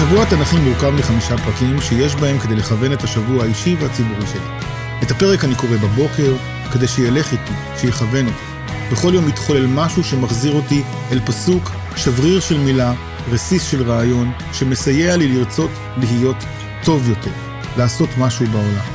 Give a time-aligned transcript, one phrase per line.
[0.00, 4.68] השבוע התנ"כי מורכב מחמישה פרקים שיש בהם כדי לכוון את השבוע האישי והציבורי שלי.
[5.02, 6.36] את הפרק אני קורא בבוקר,
[6.72, 8.72] כדי שילך איתי, שיכוון אותי.
[8.92, 10.82] בכל יום מתחולל משהו שמחזיר אותי
[11.12, 12.92] אל פסוק, שבריר של מילה,
[13.30, 16.44] רסיס של רעיון, שמסייע לי לרצות להיות
[16.84, 17.32] טוב יותר,
[17.76, 18.86] לעשות משהו בעולם.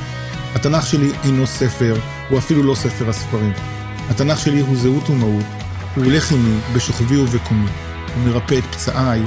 [0.54, 1.96] התנ"ך שלי אינו ספר,
[2.28, 3.52] הוא אפילו לא ספר הספרים.
[4.10, 5.46] התנ"ך שלי הוא זהות ומהות,
[5.94, 7.68] הוא הולך עימי בשוכבי ובקומי,
[8.14, 9.22] הוא מרפא את פצעיי,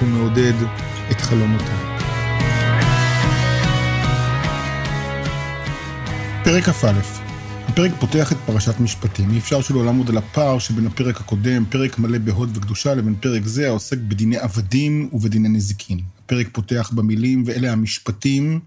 [0.00, 0.54] הוא מעודד
[1.12, 1.78] את חלומותיי.
[6.44, 6.92] פרק כ"א
[7.68, 9.30] הפרק פותח את פרשת משפטים.
[9.30, 13.42] אי אפשר שלא לעמוד על הפער שבין הפרק הקודם, פרק מלא בהוד וקדושה, לבין פרק
[13.44, 16.00] זה העוסק בדיני עבדים ובדיני נזיקין.
[16.24, 18.60] הפרק פותח במילים, ואלה המשפטים,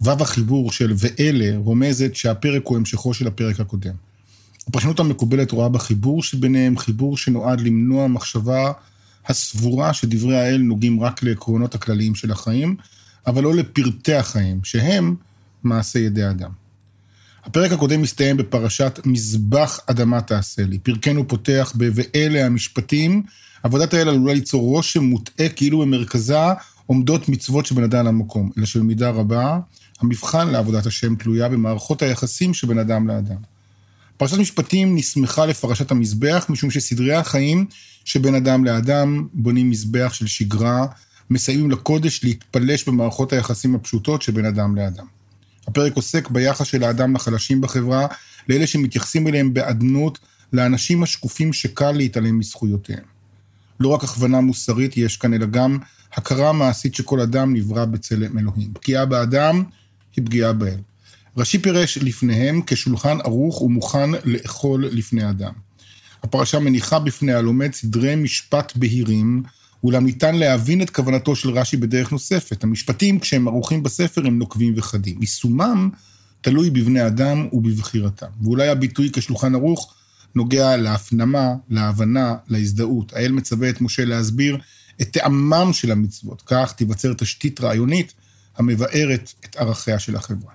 [0.00, 3.94] וו החיבור של ואלה רומזת שהפרק הוא המשכו של הפרק הקודם.
[4.68, 8.72] הפרשנות המקובלת רואה בחיבור שביניהם חיבור שנועד למנוע מחשבה
[9.28, 12.76] הסבורה שדברי האל נוגעים רק לעקרונות הכלליים של החיים,
[13.26, 15.14] אבל לא לפרטי החיים, שהם
[15.62, 16.50] מעשה ידי אדם.
[17.44, 20.78] הפרק הקודם מסתיים בפרשת מזבח אדמה תעשה לי.
[20.78, 23.22] פרקנו פותח ב"ואלה המשפטים".
[23.62, 26.38] עבודת האל עלולה ליצור רושם מוטעה כאילו במרכזה
[26.86, 29.58] עומדות מצוות שבין אדם למקום, אלא שבמידה רבה
[30.00, 33.55] המבחן לעבודת השם תלויה במערכות היחסים שבין אדם לאדם.
[34.16, 37.66] פרשת משפטים נסמכה לפרשת המזבח, משום שסדרי החיים
[38.04, 40.86] שבין אדם לאדם בונים מזבח של שגרה,
[41.30, 45.06] מסייעים לקודש להתפלש במערכות היחסים הפשוטות שבין אדם לאדם.
[45.68, 48.06] הפרק עוסק ביחס של האדם לחלשים בחברה,
[48.48, 50.18] לאלה שמתייחסים אליהם באדנות,
[50.52, 53.04] לאנשים השקופים שקל להתעלם מזכויותיהם.
[53.80, 55.78] לא רק הכוונה מוסרית יש כאן, אלא גם
[56.12, 58.72] הכרה מעשית שכל אדם נברא בצלם אלוהים.
[58.74, 59.62] פגיעה באדם
[60.16, 60.80] היא פגיעה באל.
[61.36, 65.52] רש"י פירש לפניהם כשולחן ערוך ומוכן לאכול לפני אדם.
[66.22, 69.42] הפרשה מניחה בפני הלומד סדרי משפט בהירים,
[69.84, 72.64] אולם ניתן להבין את כוונתו של רש"י בדרך נוספת.
[72.64, 75.18] המשפטים, כשהם ערוכים בספר, הם נוקבים וחדים.
[75.20, 75.90] יישומם
[76.40, 78.26] תלוי בבני אדם ובבחירתם.
[78.42, 79.94] ואולי הביטוי כשולחן ערוך
[80.34, 83.12] נוגע להפנמה, להבנה, להזדהות.
[83.12, 84.58] האל מצווה את משה להסביר
[85.02, 86.42] את טעמם של המצוות.
[86.46, 88.14] כך תיווצר תשתית רעיונית
[88.56, 90.52] המבארת את ערכיה של החברה.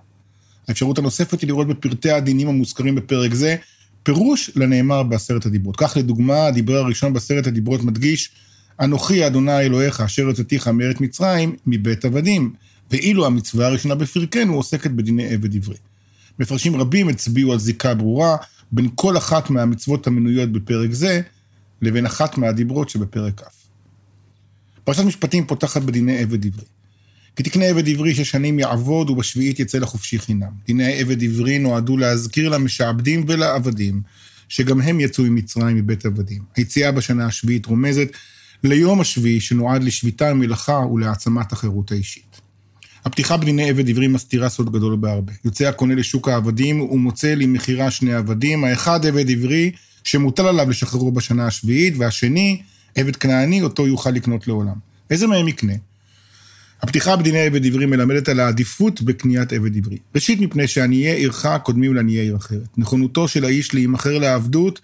[0.67, 3.55] האפשרות הנוספת היא לראות בפרטי הדינים המוזכרים בפרק זה
[4.03, 5.75] פירוש לנאמר בעשרת הדיברות.
[5.77, 8.31] כך לדוגמה, הדיבר הראשון בעשרת הדיברות מדגיש,
[8.79, 12.53] אנוכי אדוני אלוהיך אשר יוצאתיך מארץ מצרים מבית עבדים,
[12.91, 15.77] ואילו המצווה הראשונה בפרקנו עוסקת בדיני עבד עברי.
[16.39, 18.37] מפרשים רבים הצביעו על זיקה ברורה
[18.71, 21.21] בין כל אחת מהמצוות המנויות בפרק זה
[21.81, 23.43] לבין אחת מהדיברות שבפרק כ'.
[24.83, 26.65] פרשת משפטים פותחת בדיני עבד עברי.
[27.35, 30.51] כי תקנה עבד עברי שש שנים יעבוד ובשביעית יצא לחופשי חינם.
[30.67, 34.01] דיני עבד עברי נועדו להזכיר למשעבדים ולעבדים,
[34.49, 36.41] שגם הם יצאו ממצרים מבית עבדים.
[36.55, 38.07] היציאה בשנה השביעית רומזת
[38.63, 42.41] ליום השביעי שנועד לשביתה מלאכה ולהעצמת החירות האישית.
[43.05, 45.33] הפתיחה בדיני עבד עברי מסתירה סוד גדול בהרבה.
[45.45, 49.71] יוצא הקונה לשוק העבדים ומוצא למכירה שני עבדים, האחד עבד עברי
[50.03, 52.61] שמוטל עליו לשחררו בשנה השביעית, והשני
[52.95, 54.75] עבד כנעני אותו יוכל לקנות לעולם.
[55.09, 55.73] איזה מהם יקנה?
[56.81, 59.97] הפתיחה בדיני עבד עברי מלמדת על העדיפות בקניית עבד עברי.
[60.15, 62.77] ראשית, מפני שעניי עירך קודמים לעניי עיר אחרת.
[62.77, 64.81] נכונותו של האיש להימכר לעבדות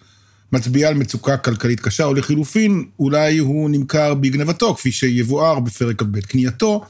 [0.52, 6.19] מצביעה על מצוקה כלכלית קשה, או לחילופין, אולי הוא נמכר בגנבתו, כפי שיבואר בפרק כ"ב.
[6.19, 6.85] קנייתו,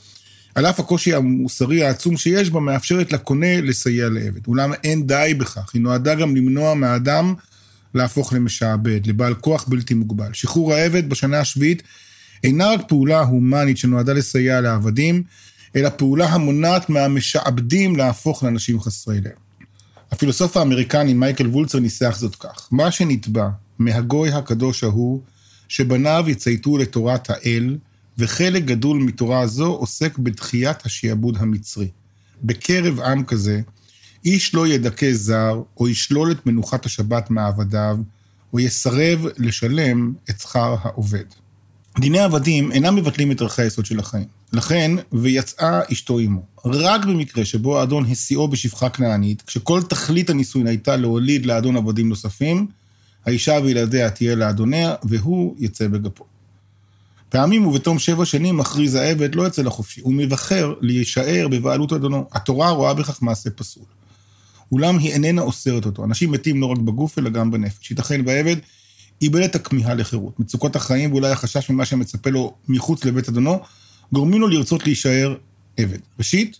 [0.55, 4.47] על אף הקושי המוסרי העצום שיש בה, מאפשרת לקונה לסייע לעבד.
[4.47, 7.33] אולם אין די בכך, היא נועדה גם למנוע מהאדם
[7.93, 10.29] להפוך למשעבד, לבעל כוח בלתי מוגבל.
[10.33, 11.83] שחרור העבד בשנה השביעית
[12.43, 15.23] אינה רק פעולה הומנית שנועדה לסייע לעבדים,
[15.75, 19.31] אלא פעולה המונעת מהמשעבדים להפוך לאנשים חסרי לב.
[20.11, 23.49] הפילוסוף האמריקני מייקל וולצר ניסח זאת כך: מה שנתבע
[23.79, 25.21] מהגוי הקדוש ההוא,
[25.67, 27.77] שבניו יצייתו לתורת האל,
[28.17, 31.87] וחלק גדול מתורה זו עוסק בדחיית השעבוד המצרי.
[32.43, 33.61] בקרב עם כזה,
[34.25, 37.97] איש לא ידכא זר, או ישלול את מנוחת השבת מעבדיו,
[38.53, 41.25] או יסרב לשלם את שכר העובד.
[41.99, 44.25] דיני עבדים אינם מבטלים את ערכי היסוד של החיים.
[44.53, 46.41] לכן, ויצאה אשתו עמו.
[46.65, 52.67] רק במקרה שבו האדון הסיעו בשפחה כנענית, כשכל תכלית הנישואין הייתה להוליד לאדון עבדים נוספים,
[53.25, 56.25] האישה וילדיה תהיה לאדוניה, והוא יצא בגפו.
[57.29, 62.27] פעמים ובתום שבע שנים מכריז העבד לא יצא לחופשי, הוא מבחר להישאר בבעלות אדונו.
[62.31, 63.83] התורה רואה בכך מעשה פסול.
[64.71, 66.03] אולם היא איננה אוסרת אותו.
[66.03, 67.91] אנשים מתים לא רק בגוף, אלא גם בנפש.
[67.91, 68.55] ייתכן והעבד
[69.21, 70.39] איבד את הכמיהה לחירות.
[70.39, 73.59] מצוקות החיים ואולי החשש ממה שמצפה לו מחוץ לבית אדונו,
[74.13, 75.35] גורמים לו לרצות להישאר
[75.77, 75.99] עבד.
[76.17, 76.57] ראשית,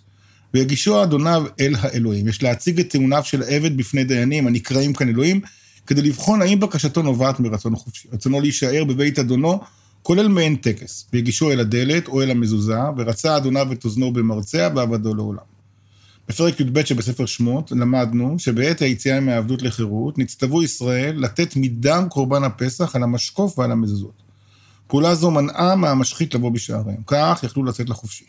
[0.54, 2.28] ויגישו אדוניו אל האלוהים.
[2.28, 5.42] יש להציג את טיעוניו של העבד בפני דיינים, הנקראים כאן אלוהים,
[5.88, 8.08] כדי לבחון האם בקשתו נובעת מרצון חופשי.
[8.14, 9.60] רצונו להישאר בבית אדונו
[10.04, 15.16] כולל מעין טקס, והגישו אל הדלת או אל המזוזה, ורצה אדוניו את אוזנו במרצע ועבדו
[15.16, 15.57] לעולם.
[16.30, 22.96] בפרק י"ב שבספר שמות למדנו שבעת היציאה מהעבדות לחירות נצטוו ישראל לתת מדם קורבן הפסח
[22.96, 24.24] על המשקוף ועל המזוזות.
[24.88, 28.26] פעולה זו מנעה מהמשחית לבוא בשעריהם, כך יכלו לצאת לחופשי.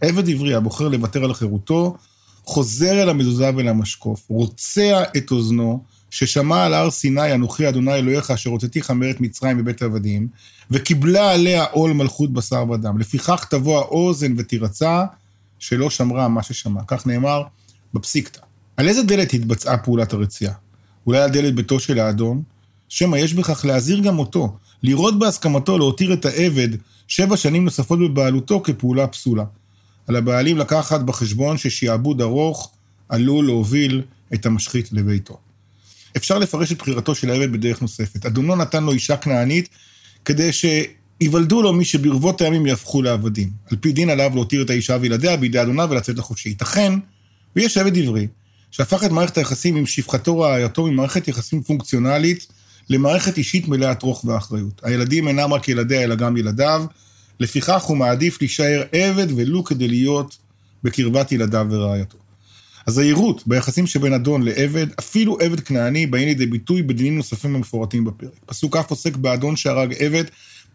[0.00, 1.96] עבד עברי הבוחר לוותר על חירותו,
[2.44, 8.30] חוזר אל המזוזה ואל המשקוף, רוצע את אוזנו, ששמע על הר סיני, אנוכי אדוני אלוהיך,
[8.30, 10.28] אשר הוצאתיך מארץ מצרים מבית עבדים,
[10.70, 12.98] וקיבלה עליה עול מלכות בשר ודם.
[12.98, 15.04] לפיכך תבוא האוזן ותירצע,
[15.58, 16.80] שלא שמרה מה ששמע.
[16.86, 17.42] כך נאמר
[17.94, 18.40] בפסיקתא.
[18.76, 20.52] על איזה דלת התבצעה פעולת הרצייה?
[21.06, 22.42] אולי על דלת ביתו של האדון?
[22.88, 26.68] שמא יש בכך להזהיר גם אותו, לראות בהסכמתו להותיר את העבד
[27.08, 29.44] שבע שנים נוספות בבעלותו כפעולה פסולה.
[30.06, 32.70] על הבעלים לקחת בחשבון ששעבוד ארוך
[33.08, 34.02] עלול להוביל
[34.34, 35.38] את המשחית לביתו.
[36.16, 38.26] אפשר לפרש את בחירתו של העבד בדרך נוספת.
[38.26, 39.68] אדונו נתן לו אישה כנענית
[40.24, 40.52] כדי
[41.20, 43.50] ייוולדו לו מי שברבות הימים יהפכו לעבדים.
[43.70, 46.48] על פי דין עליו להותיר את האישה וילדיה בידי אדוניו ולצאת לחופשי.
[46.48, 46.92] ייתכן,
[47.56, 48.26] ויש עבד עברי,
[48.70, 52.46] שהפך את מערכת היחסים עם שפחתו רעייתו ממערכת יחסים פונקציונלית
[52.90, 54.80] למערכת אישית מלאת רוך ואחריות.
[54.84, 56.84] הילדים אינם רק ילדיה אלא גם ילדיו,
[57.40, 60.36] לפיכך הוא מעדיף להישאר עבד ולו כדי להיות
[60.84, 62.18] בקרבת ילדיו ורעייתו.
[62.86, 68.30] הזהירות ביחסים שבין אדון לעבד, אפילו עבד כנעני, באים לידי ביטוי בדינים נוספים המפורטים בפרק.
[68.46, 70.24] פסוק כ' עוסק באדון שהרג עבד,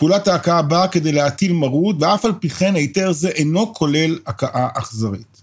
[0.01, 4.67] פעולת ההכאה באה כדי להטיל מרות, ואף על פי כן היתר זה אינו כולל הכאה
[4.73, 5.41] אכזרית.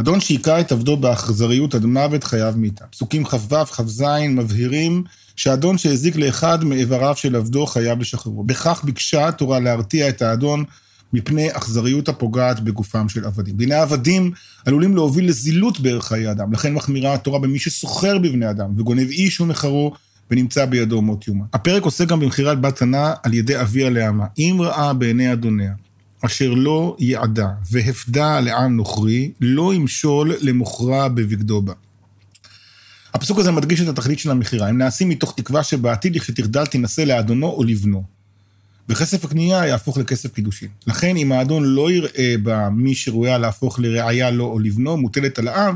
[0.00, 2.84] אדון שהיכה את עבדו באכזריות עד מוות חייב מיתה.
[2.86, 5.04] פסוקים כ"ו, כ"ז מבהירים
[5.36, 8.44] שאדון שהזיק לאחד מאיבריו של עבדו חייב לשחררו.
[8.44, 10.64] בכך ביקשה התורה להרתיע את האדון
[11.12, 13.56] מפני אכזריות הפוגעת בגופם של עבדים.
[13.56, 14.30] דיני עבדים
[14.66, 19.40] עלולים להוביל לזילות בערך חיי אדם, לכן מחמירה התורה במי שסוחר בבני אדם וגונב איש
[19.40, 19.92] ומחרו
[20.30, 21.44] ונמצא בידו מות יומה.
[21.52, 24.26] הפרק עוסק גם במכירת בת ענה על ידי אביה לעמה.
[24.38, 25.72] אם ראה בעיני אדוניה,
[26.26, 31.72] אשר לא יעדה והפדה לעם נוכרי, לא ימשול למוכרה בבגדו בה.
[33.14, 34.68] הפסוק הזה מדגיש את התכלית של המכירה.
[34.68, 38.02] הם נעשים מתוך תקווה שבעתיד לכשתגדל תינשא לאדונו או לבנו.
[38.88, 40.68] וכסף הקנייה יהפוך לכסף קידושין.
[40.86, 45.48] לכן אם האדון לא יראה בה מי שראויה להפוך לראיה לו או לבנו, מוטלת על
[45.48, 45.74] האב,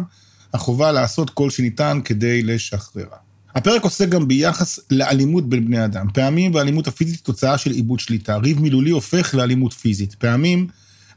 [0.55, 3.17] החובה לעשות כל שניתן כדי לשחררה.
[3.59, 6.07] הפרק עוסק גם ביחס לאלימות בין בני אדם.
[6.15, 8.37] פעמים והאלימות הפיזית היא תוצאה של עיבוד שליטה.
[8.37, 10.15] ריב מילולי הופך לאלימות פיזית.
[10.15, 10.67] פעמים,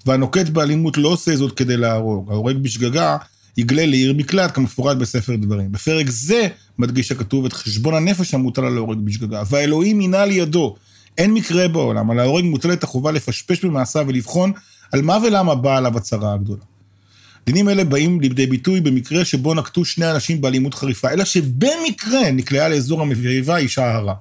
[0.06, 2.32] והנוקט באלימות לא עושה זאת כדי להרוג.
[2.32, 3.18] ההורג בשגגה
[3.58, 5.72] יגלה לעיר מקלט, כמפורט בספר דברים.
[5.72, 6.48] בפרק זה
[6.80, 9.44] מדגיש הכתוב את חשבון הנפש המוטל על ההורג בשגגה.
[9.50, 10.76] והאלוהים מינה לידו.
[11.18, 14.52] אין מקרה בעולם, על ההורג מוטלת החובה לפשפש במעשיו ולבחון
[14.92, 16.71] על מה ולמה באה עליו הצרה הגדולה.
[17.46, 22.70] דינים אלה באים לידי ביטוי במקרה שבו נקטו שני אנשים באלימות חריפה, אלא שבמקרה נקלעה
[22.70, 24.14] לאזור המריבה אישה הרה.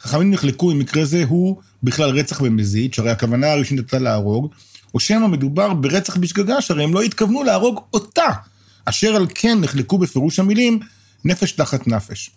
[0.00, 4.50] חכמים נחלקו אם מקרה זה הוא בכלל רצח במזיד, שהרי הכוונה הראשונית הייתה להרוג,
[4.94, 8.28] או שמא מדובר ברצח בשגגה, שהרי הם לא התכוונו להרוג אותה,
[8.84, 10.80] אשר על כן נחלקו בפירוש המילים
[11.24, 12.30] נפש תחת נפש.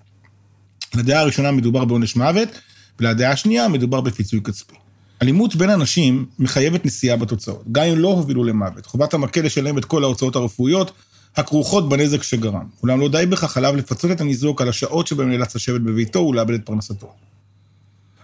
[0.95, 2.49] לדעה הראשונה מדובר בעונש מוות,
[2.99, 4.80] ולדעה השנייה מדובר בפיצוי כספי.
[5.21, 8.85] אלימות בין אנשים מחייבת נשיאה בתוצאות, גם אם לא הובילו למוות.
[8.85, 10.91] חובת המקל לשלם את כל ההוצאות הרפואיות
[11.35, 12.65] הכרוכות בנזק שגרם.
[12.83, 16.53] אולם לא די בכך, עליו לפצות את הניזוק על השעות שבהם נאלץ לשבת בביתו ולאבד
[16.53, 17.13] את פרנסתו.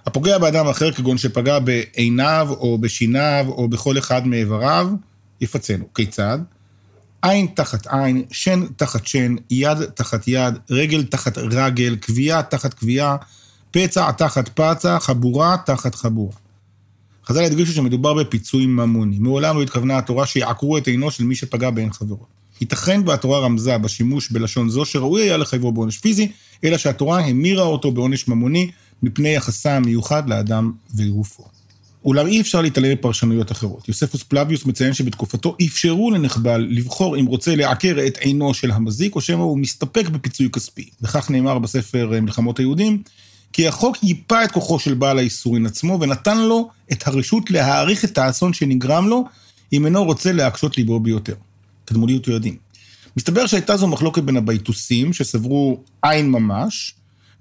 [0.06, 4.90] הפוגע באדם אחר, כגון שפגע בעיניו או בשיניו או בכל אחד מאיבריו,
[5.42, 5.86] יפצנו.
[5.94, 6.40] כיצד?
[7.22, 13.16] עין תחת עין, שן תחת שן, יד תחת יד, רגל תחת רגל, קביעה תחת קביעה,
[13.72, 16.47] פצע תחת פצע, חבורה תחת חבורה.
[17.28, 19.20] חז"ל הדגישו שמדובר בפיצוי ממוני.
[19.20, 22.26] מעולם לא התכוונה התורה שיעקרו את עינו של מי שפגע בעין חברו.
[22.62, 26.28] ייתכן והתורה רמזה בשימוש בלשון זו שראוי היה לחייבו בעונש פיזי,
[26.64, 28.72] אלא שהתורה המירה אותו בעונש ממוני
[29.04, 31.44] מפני יחסה המיוחד לאדם וגופו.
[32.06, 33.88] אולם אי אפשר להתעלם מפרשנויות אחרות.
[33.88, 39.22] יוספוס פלביוס מציין שבתקופתו אפשרו לנחבל לבחור אם רוצה לעקר את עינו של המזיק, או
[39.22, 40.90] שמא הוא מסתפק בפיצוי כספי.
[41.02, 43.02] וכך נאמר בספר מלחמות היהודים,
[43.54, 48.18] כי החוק ייפה את כוחו של בעל האיסורין עצמו, ונתן לו את הרשות להעריך את
[48.18, 49.26] האסון שנגרם לו,
[49.74, 51.36] אם אינו רוצה להקשות ליבו ביותר.
[51.86, 52.58] תדמוליות יודעים.
[53.18, 56.94] מסתבר שהייתה זו מחלוקת בין הבייטוסים, שסברו עין ממש,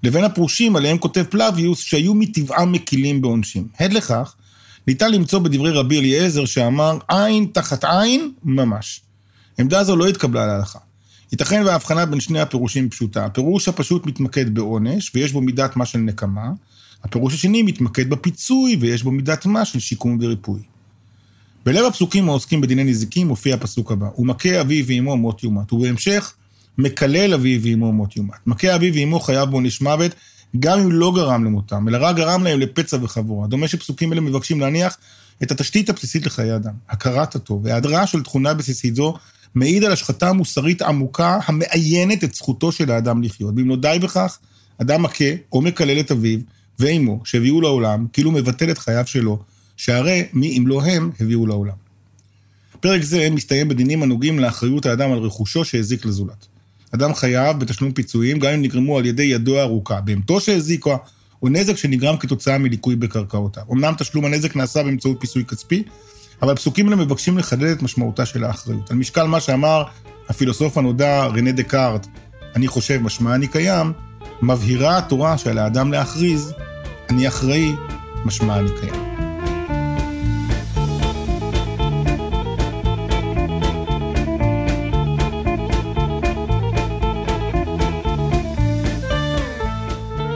[0.03, 3.67] לבין הפרושים עליהם כותב פלביוס, שהיו מטבעם מקילים בעונשים.
[3.79, 4.35] הד לכך,
[4.87, 9.01] ניתן למצוא בדברי רבי אליעזר שאמר עין תחת עין ממש.
[9.59, 10.79] עמדה זו לא התקבלה להלכה.
[11.31, 13.25] ייתכן וההבחנה בין שני הפירושים פשוטה.
[13.25, 16.51] הפירוש הפשוט מתמקד בעונש, ויש בו מידת מה של נקמה.
[17.03, 20.59] הפירוש השני מתמקד בפיצוי, ויש בו מידת מה של שיקום וריפוי.
[21.65, 26.33] בלב הפסוקים העוסקים בדיני נזיקים מופיע הפסוק הבא, ומכה אביו ואמו מות יומת, ובהמשך
[26.77, 28.47] מקלל אביו ואמו מות יומת.
[28.47, 30.11] מכה אביו ואמו חייב בעונש מוות,
[30.59, 33.47] גם אם לא גרם למותם, אלא רק גרם להם לפצע וחבורה.
[33.47, 34.97] דומה שפסוקים אלה מבקשים להניח
[35.43, 39.13] את התשתית הבסיסית לחיי אדם, הכרת הטוב, והיעדרה של תכונה בסיסית זו
[39.57, 43.53] מעיד על השחתה מוסרית עמוקה המאיינת את זכותו של האדם לחיות.
[43.57, 44.37] ואם לא די בכך,
[44.81, 46.39] אדם מכה או מקלל את אביו
[46.79, 49.39] ואימו שהביאו לעולם, כאילו מבטל את חייו שלו,
[49.77, 51.75] שהרי מי אם לא הם הביאו לעולם.
[52.79, 56.45] פרק זה מסתיים בדינים הנוגעים לאחריות האדם על רכושו שהזיק לזולת.
[56.91, 60.97] אדם חייב בתשלום פיצויים גם אם נגרמו על ידי ידו הארוכה, בהמתו שהזיקה,
[61.41, 63.63] או נזק שנגרם כתוצאה מליקוי בקרקעותיו.
[63.71, 65.83] אמנם תשלום הנזק נעשה באמצעות פיצוי כספי,
[66.41, 68.91] אבל הפסוקים האלה מבקשים לחדד את משמעותה של האחריות.
[68.91, 69.83] על משקל מה שאמר
[70.29, 72.07] הפילוסוף הנודע רנה דקארט,
[72.55, 73.93] אני חושב משמע אני קיים,
[74.41, 76.53] מבהירה התורה שעל האדם להכריז,
[77.09, 77.75] אני אחראי,
[78.25, 79.07] משמע אני קיים.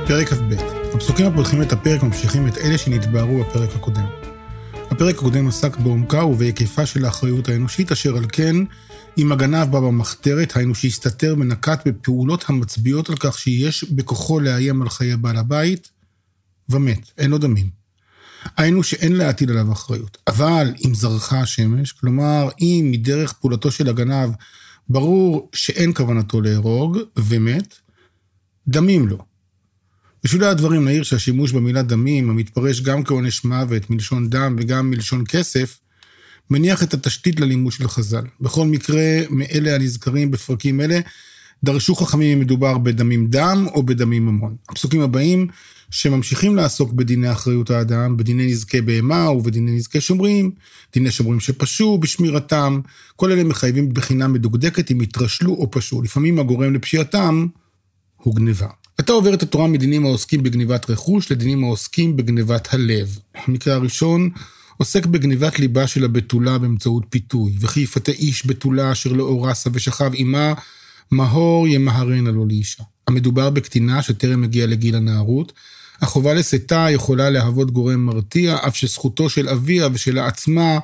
[0.08, 0.54] פרק כ"ב.
[0.94, 4.21] הפסוקים הפותחים את הפרק ממשיכים את אלה שנתבהרו בפרק הקודם.
[5.02, 8.56] הפרק הקודם עסק בעומקה ובהיקפה של האחריות האנושית, אשר על כן,
[9.18, 14.90] אם הגנב בא במחתרת, היינו שהסתתר ונקט בפעולות המצביעות על כך שיש בכוחו לאיים על
[14.90, 15.90] חיי בעל הבית,
[16.70, 17.70] ומת, אין לו דמים.
[18.58, 20.18] היינו שאין להטיל עליו אחריות.
[20.28, 24.30] אבל אם זרחה השמש, כלומר, אם מדרך פעולתו של הגנב
[24.90, 27.76] ברור שאין כוונתו להרוג, ומת,
[28.68, 29.31] דמים לו.
[30.24, 35.80] בשולי הדברים נעיר שהשימוש במילה דמים, המתפרש גם כעונש מוות, מלשון דם וגם מלשון כסף,
[36.50, 38.24] מניח את התשתית ללימוד של חז"ל.
[38.42, 41.00] בכל מקרה, מאלה הנזכרים בפרקים אלה,
[41.64, 44.56] דרשו חכמים אם מדובר בדמים דם או בדמים ממון.
[44.70, 45.48] הפסוקים הבאים,
[45.92, 50.52] שממשיכים לעסוק בדיני אחריות האדם, בדיני נזקי בהמה ובדיני נזקי שומרים,
[50.94, 52.82] דיני שומרים שפשעו בשמירתם,
[53.16, 56.02] כל אלה מחייבים בחינה מדוקדקת אם התרשלו או פשעו.
[56.02, 57.48] לפעמים הגורם לפשיעתם
[58.18, 58.68] הוא גניבה.
[59.02, 63.20] אתה עובר את התורה מדינים העוסקים בגניבת רכוש לדינים העוסקים בגניבת הלב.
[63.36, 64.30] המקרה הראשון
[64.78, 70.12] עוסק בגניבת ליבה של הבתולה באמצעות פיתוי, וכי יפתה איש בתולה אשר לא אורסה ושכב
[70.14, 70.54] עמה,
[71.12, 72.84] מהור ימהרנה לו לאישה.
[73.08, 75.54] המדובר בקטינה שטרם הגיעה לגיל הנערות,
[76.02, 80.80] החובה לשאתה יכולה להוות גורם מרתיע, אף שזכותו של אביה ושל עצמה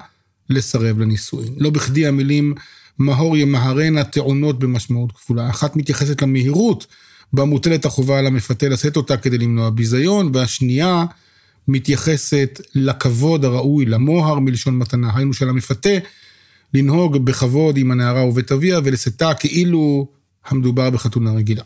[0.49, 1.53] לסרב לנישואין.
[1.57, 2.53] לא בכדי המילים
[2.97, 5.49] מהור ימהרנה טעונות במשמעות כפולה.
[5.49, 6.87] אחת מתייחסת למהירות
[7.33, 11.05] בה מוטלת החובה על המפתה לשאת אותה כדי למנוע ביזיון, והשנייה
[11.67, 15.89] מתייחסת לכבוד הראוי, למוהר מלשון מתנה, היינו של המפתה,
[16.73, 20.07] לנהוג בכבוד עם הנערה ובית אביה ולשאתה כאילו
[20.47, 21.63] המדובר בחתונה רגילה.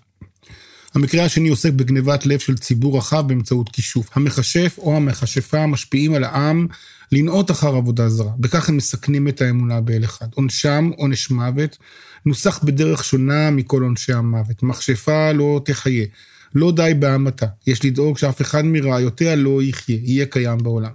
[0.96, 4.10] המקרה השני עוסק בגנבת לב של ציבור רחב באמצעות כישוף.
[4.14, 6.68] המכשף או המכשפה משפיעים על העם
[7.12, 8.32] לנאות אחר עבודה זרה.
[8.38, 10.26] בכך הם מסכנים את האמונה באל אחד.
[10.36, 11.78] עונשם, עונש מוות,
[12.26, 14.64] נוסח בדרך שונה מכל עונשי המוות.
[14.64, 16.06] מכשפה לא תחיה.
[16.56, 17.46] לא די בהמתה.
[17.68, 20.92] יש לדאוג שאף אחד מרעיותיה לא יחיה, יהיה קיים בעולם.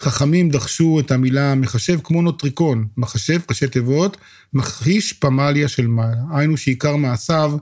[0.00, 4.16] חכמים דחשו את המילה מחשב כמו נוטריקון, מחשב, ראשי תיבות,
[4.52, 6.20] מכחיש פמליה של מעלה.
[6.30, 7.52] היינו שעיקר מעשיו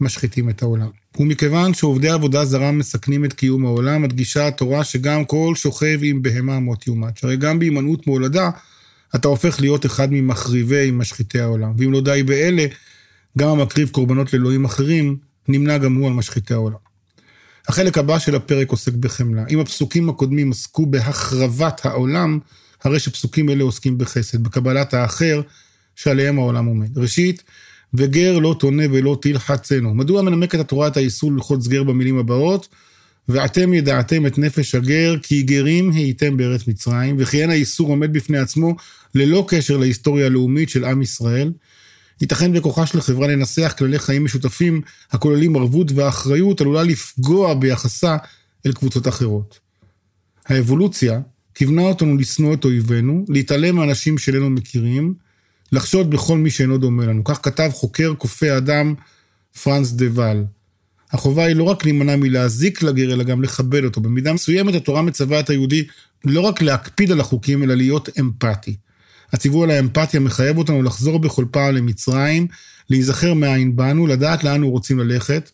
[0.00, 0.88] משחיתים את העולם.
[1.18, 6.58] ומכיוון שעובדי עבודה זרה מסכנים את קיום העולם, מדגישה התורה שגם כל שוכב עם בהמה
[6.58, 7.16] מות יומת.
[7.16, 8.50] שהרי גם בהימנעות מולדה,
[9.14, 11.72] אתה הופך להיות אחד ממחריבי משחיתי העולם.
[11.78, 12.66] ואם לא די באלה,
[13.38, 15.16] גם המקריב קורבנות לאלוהים אחרים,
[15.48, 16.76] נמנע גם הוא על משחיתי העולם.
[17.68, 19.44] החלק הבא של הפרק עוסק בחמלה.
[19.50, 22.38] אם הפסוקים הקודמים עסקו בהחרבת העולם,
[22.84, 25.40] הרי שפסוקים אלה עוסקים בחסד, בקבלת האחר
[25.96, 26.98] שעליהם העולם עומד.
[26.98, 27.42] ראשית,
[27.94, 29.94] וגר לא תונה ולא תלחצנו.
[29.94, 32.68] מדוע מנמקת התורה את האיסור ללחוץ גר במילים הבאות?
[33.28, 38.38] ואתם ידעתם את נפש הגר, כי גרים הייתם בארץ מצרים, וכי אין האיסור עומד בפני
[38.38, 38.76] עצמו
[39.14, 41.52] ללא קשר להיסטוריה הלאומית של עם ישראל.
[42.20, 48.16] ייתכן וכוחה של החברה לנסח כללי חיים משותפים הכוללים ערבות ואחריות עלולה לפגוע ביחסה
[48.66, 49.58] אל קבוצות אחרות.
[50.46, 51.20] האבולוציה
[51.54, 55.14] כיוונה אותנו לשנוא את אויבינו, להתעלם מאנשים שאיננו מכירים,
[55.72, 57.24] לחשוד בכל מי שאינו דומה לנו.
[57.24, 58.94] כך כתב חוקר כופה אדם
[59.62, 60.44] פרנס דה ואל.
[61.12, 64.00] החובה היא לא רק להימנע מלהזיק לגר, אלא גם לכבד אותו.
[64.00, 65.84] במידה מסוימת התורה מצווה את היהודי
[66.24, 68.76] לא רק להקפיד על החוקים, אלא להיות אמפתי.
[69.32, 72.46] הציווי על האמפתיה מחייב אותנו לחזור בכל פעם למצרים,
[72.90, 75.50] להיזכר מאין באנו, לדעת לאן אנחנו רוצים ללכת.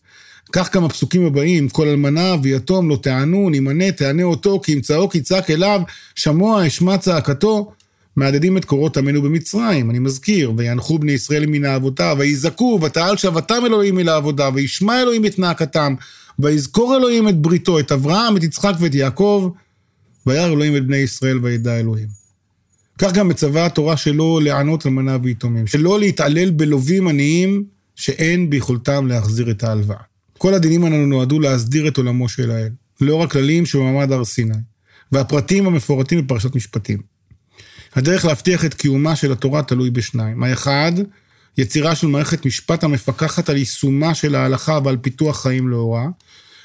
[0.51, 5.21] כך גם הפסוקים הבאים, כל אלמנה ויתום לא תענו, נמנה, תענה אותו, כי ימצאו כי
[5.21, 5.81] צעק אליו,
[6.15, 7.71] שמוע אשמע צעקתו.
[8.15, 13.65] מהדהדים את קורות עמנו במצרים, אני מזכיר, ויאנחו בני ישראל מן העבודה, ויזעקו, ותעל שבתם
[13.65, 15.95] אלוהים אל העבודה, וישמע אלוהים את נאקתם,
[16.39, 19.49] ויזכור אלוהים את בריתו, את אברהם, את יצחק ואת יעקב,
[20.25, 22.28] וירא אלוהים את בני ישראל וידע אלוהים.
[22.99, 27.63] כך גם מצווה התורה שלא לענות אלמנה ויתומים, שלא להתעלל בלווים עניים
[27.95, 29.99] שאין ביכולתם להחזיר את ההלוואה.
[30.37, 32.69] כל הדינים האלה נועדו להסדיר את עולמו של האל,
[33.01, 34.55] לאור הכללים שבמעמד הר סיני,
[35.11, 37.01] והפרטים המפורטים בפרשת משפטים.
[37.95, 40.43] הדרך להבטיח את קיומה של התורה תלוי בשניים.
[40.43, 40.91] האחד,
[41.57, 46.07] יצירה של מערכת משפט המפקחת על יישומה של ההלכה ועל פיתוח חיים לאורה.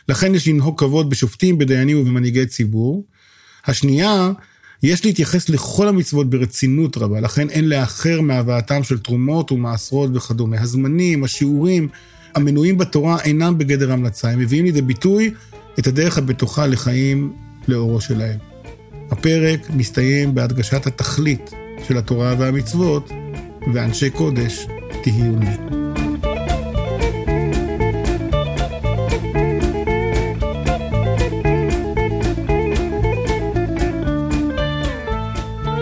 [0.08, 3.04] לכן יש לנהוג כבוד בשופטים, בדיינים ובמנהיגי ציבור.
[3.66, 4.32] השנייה,
[4.84, 10.60] יש להתייחס לכל המצוות ברצינות רבה, לכן אין לאחר מהבאתם של תרומות ומעשרות וכדומה.
[10.60, 11.88] הזמנים, השיעורים,
[12.34, 15.30] המנויים בתורה אינם בגדר המלצה, הם מביאים לידי ביטוי
[15.78, 17.32] את הדרך הבטוחה לחיים
[17.68, 18.36] לאורו של האל.
[19.10, 21.50] הפרק מסתיים בהדגשת התכלית
[21.88, 23.10] של התורה והמצוות,
[23.74, 24.66] ואנשי קודש
[25.02, 25.83] תהיו לי.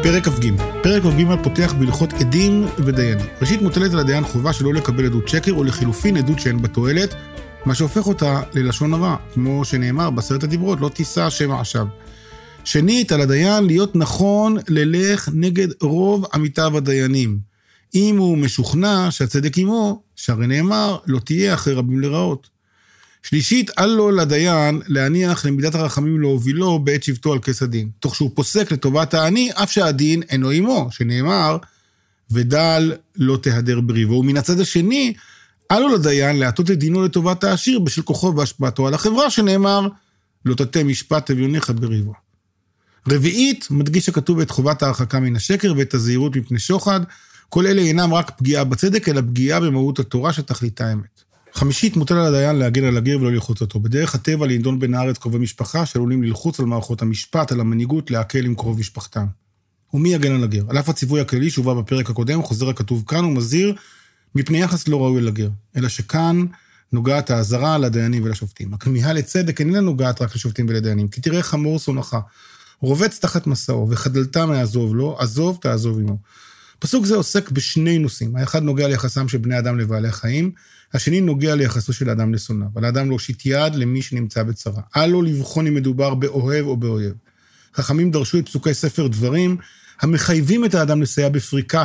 [0.03, 0.51] פרק כ"ג.
[0.83, 3.27] פרק כ"ג פותח בהלכות עדים ודיינים.
[3.41, 7.15] ראשית מוטלת על הדיין חובה שלא לקבל עדות שקר, או לחילופין עדות שאין בה תועלת,
[7.65, 11.87] מה שהופך אותה ללשון הרע, כמו שנאמר בעשרת הדיברות, לא תישא שמא עכשיו.
[12.65, 17.39] שנית, על הדיין להיות נכון ללך נגד רוב עמיתיו הדיינים.
[17.95, 22.52] אם הוא משוכנע שהצדק עמו, שהרי נאמר, לא תהיה אחרי רבים לרעות.
[23.23, 28.31] שלישית, אל לו לדיין להניח למידת הרחמים להובילו בעת שבטו על כס הדין, תוך שהוא
[28.35, 31.57] פוסק לטובת העני, אף שהדין אינו עמו, שנאמר,
[32.31, 34.14] ודל לא תהדר בריבו.
[34.14, 35.14] ומן הצד השני,
[35.71, 39.88] אל לו לדיין להטות את דינו לטובת העשיר בשל כוחו והשפעתו על החברה, שנאמר,
[40.45, 42.12] לא תטה משפט אביוניך בריבו.
[43.09, 47.00] רביעית, מדגיש הכתוב את חובת ההרחקה מן השקר ואת הזהירות מפני שוחד.
[47.49, 51.12] כל אלה אינם רק פגיעה בצדק, אלא פגיעה במהות התורה שתכליתה אמת.
[51.55, 53.81] חמישית, מוטל על הדיין להגן על הגר ולא ללחוץ אותו.
[53.81, 58.45] בדרך הטבע לנדון בין הארץ קרובי משפחה שעלולים ללחוץ על מערכות המשפט, על המנהיגות, להקל
[58.45, 59.27] עם קרוב משפחתם.
[59.95, 60.63] ומי יגן על הגר?
[60.69, 63.75] על אף הציווי הכללי שהובא בפרק הקודם, חוזר הכתוב כאן ומזהיר
[64.35, 66.47] מפני יחס לא ראוי לגר, אלא שכאן
[66.93, 68.75] נוגעת האזהרה לדיינים ולשופטים.
[68.75, 72.17] הכמיהה לצדק איננה נוגעת רק לשופטים ולדיינים, כי תראה חמור שונאך,
[72.81, 76.17] רובץ תחת מסעו, וחדלת מעזוב לו, עזוב תעזוב עמו.
[76.83, 78.37] פסוק זה עוסק בשני נושאים.
[78.37, 80.53] האחד נוגע ליחסם של בני אדם לבעלי החיים,
[80.95, 82.71] השני נוגע ליחסו של האדם לשונאיו.
[82.77, 84.83] על האדם להושיט יד למי שנמצא בצרה.
[84.97, 87.12] אל לו לבחון אם מדובר באוהב או באויב.
[87.75, 89.57] חכמים דרשו את פסוקי ספר דברים,
[90.01, 91.85] המחייבים את האדם לסייע בפריקה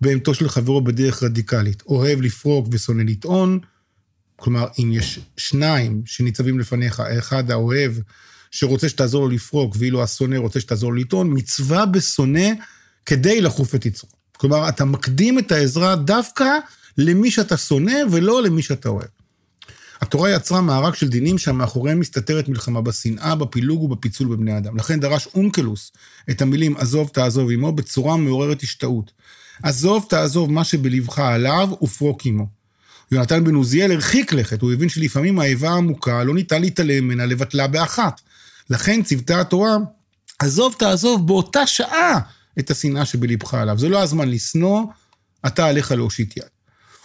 [0.00, 1.82] בהמתו של חברו בדרך רדיקלית.
[1.82, 3.58] אוהב לפרוק ושונא לטעון,
[4.36, 7.92] כלומר, אם יש שניים שניצבים לפניך, האחד האוהב
[8.50, 12.48] שרוצה שתעזור לו לפרוק, ואילו השונא רוצה שתעזור לו לטעון, מצווה בשונא
[13.06, 14.19] כדי לחוף את יצרו.
[14.40, 16.58] כלומר, אתה מקדים את העזרה דווקא
[16.98, 19.08] למי שאתה שונא ולא למי שאתה אוהב.
[20.00, 24.76] התורה יצרה מארג של דינים שמאחוריהם מסתתרת מלחמה בשנאה, בפילוג ובפיצול בבני אדם.
[24.76, 25.92] לכן דרש אונקלוס
[26.30, 29.10] את המילים עזוב תעזוב עמו בצורה מעוררת השתאות.
[29.62, 32.46] עזוב תעזוב מה שבלבך עליו ופרוק עמו.
[33.12, 37.66] יונתן בן עוזיאל הרחיק לכת, הוא הבין שלפעמים האיבה העמוקה לא ניתן להתעלם ממנה לבטלה
[37.66, 38.20] באחת.
[38.70, 39.76] לכן צוותה התורה,
[40.38, 42.20] עזוב תעזוב באותה שעה
[42.60, 43.78] את השנאה שבלבך עליו.
[43.78, 44.84] זה לא הזמן לשנוא,
[45.46, 46.44] אתה עליך להושיט יד.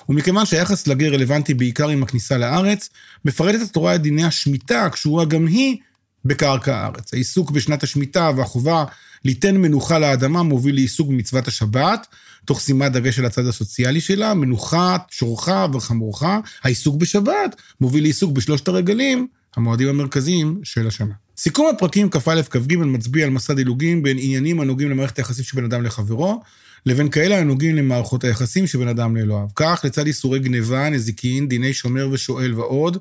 [0.10, 2.90] ומכיוון שהיחס לגר רלוונטי בעיקר עם הכניסה לארץ,
[3.26, 5.78] מפרטת התורה את דיני השמיטה, הקשורה גם היא
[6.26, 7.14] בקרקע הארץ.
[7.14, 8.84] העיסוק בשנת השמיטה והחובה
[9.26, 12.08] ליתן מנוחה לאדמה מוביל לעיסוק במצוות השבת,
[12.46, 16.24] תוך שימת דגש על הצד הסוציאלי שלה, מנוחה, שורך וחמורך.
[16.64, 21.14] העיסוק בשבת מוביל לעיסוק בשלושת הרגלים, המועדים המרכזיים של השנה.
[21.38, 25.84] סיכום הפרקים כ"א כ"ג מצביע על מסע דילוגים בין עניינים הנוגעים למערכת היחסים שבין אדם
[25.84, 26.42] לחברו,
[26.86, 29.48] לבין כאלה הנוגעים למערכות היחסים שבין אדם לאלוהיו.
[29.56, 32.98] כך, לצד איסורי גניבה, נזיקין, דיני שומר ושואל ועוד,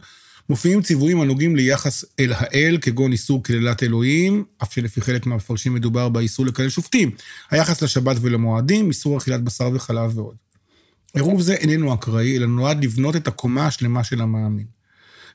[0.48, 6.08] מופיעים ציוויים הנוגעים ליחס אל האל, כגון איסור קללת אלוהים, אף שלפי חלק מהמפרשים מדובר
[6.08, 7.10] באיסור לקלל שופטים,
[7.50, 10.36] היחס לשבת ולמועדים, איסור אכילת בשר וחלב ועוד.
[11.14, 14.66] עירוב זה איננו אקראי, אלא נועד לבנות את הקומה השלמה של המאמין.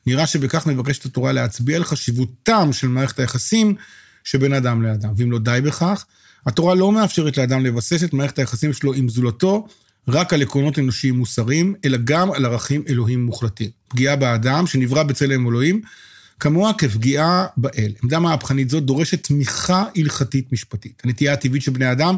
[0.07, 3.75] נראה שבכך מבקשת התורה להצביע על חשיבותם של מערכת היחסים
[4.23, 5.13] שבין אדם לאדם.
[5.17, 6.05] ואם לא די בכך,
[6.45, 9.67] התורה לא מאפשרת לאדם לבסס את מערכת היחסים שלו עם זולתו
[10.07, 13.69] רק על עקרונות אנושיים מוסריים, אלא גם על ערכים אלוהים מוחלטים.
[13.87, 15.81] פגיעה באדם, שנברא בצלם אלוהים,
[16.39, 17.91] כמוה כפגיעה באל.
[18.03, 21.01] עמדה מהפכנית זאת דורשת תמיכה הלכתית משפטית.
[21.03, 22.15] הנטייה הטבעית של בני אדם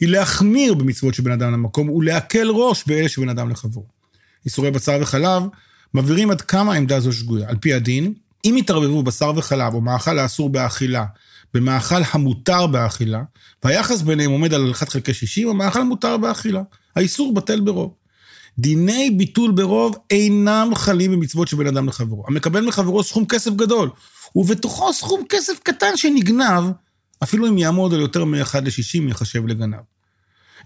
[0.00, 3.86] היא להחמיר במצוות של בן אדם למקום ולהקל ראש באלה שבין אדם לחברו.
[4.44, 5.42] איסורי בשר וחלב
[5.94, 7.48] מבהירים עד כמה העמדה הזו שגויה.
[7.48, 11.04] על פי הדין, אם יתערבבו בשר וחלב או מאכל האסור באכילה
[11.54, 13.22] במאכל המותר באכילה,
[13.64, 16.62] והיחס ביניהם עומד על 1 חלקי 60, המאכל מותר באכילה.
[16.96, 17.94] האיסור בטל ברוב.
[18.58, 22.24] דיני ביטול ברוב אינם חלים במצוות שבין אדם לחברו.
[22.28, 23.90] המקבל מחברו סכום כסף גדול,
[24.34, 26.64] ובתוכו סכום כסף קטן שנגנב,
[27.22, 29.80] אפילו אם יעמוד על יותר מ-1 ל-60, יחשב לגנב.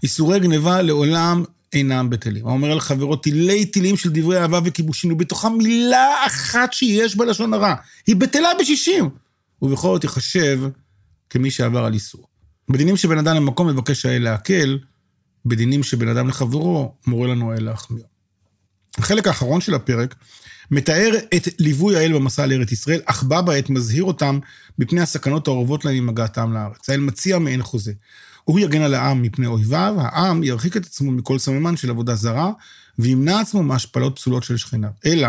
[0.03, 1.43] איסורי גניבה לעולם
[1.75, 2.47] אינם בטלים.
[2.47, 7.53] האומר על חברו תילי תילים של דברי אהבה וכיבושין, ובתוכה מילה אחת שיש בה לשון
[7.53, 7.75] הרע.
[8.07, 9.09] היא בטלה בשישים.
[9.61, 10.59] ובכל זאת יחשב
[11.29, 12.27] כמי שעבר על איסור.
[12.69, 14.79] בדינים שבין אדם למקום מבקש האל להקל,
[15.45, 18.03] בדינים שבין אדם לחברו מורה לנו האל להחמיר.
[18.97, 20.15] החלק האחרון של הפרק
[20.71, 24.39] מתאר את ליווי האל במסע לארץ ישראל, אך בה בעת מזהיר אותם
[24.79, 26.89] מפני הסכנות האורבות להם עם הגעתם לארץ.
[26.89, 27.91] האל מציע מעין חוזה.
[28.45, 32.51] הוא יגן על העם מפני אויביו, העם ירחיק את עצמו מכל סממן של עבודה זרה,
[32.99, 34.89] וימנע עצמו מהשפלות פסולות של שכניו.
[35.05, 35.27] אלא